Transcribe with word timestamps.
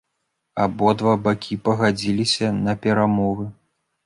Абодва 0.63 1.13
бакі 1.27 1.57
пагадзіліся 1.67 2.51
на 2.65 2.77
перамовы. 2.89 3.45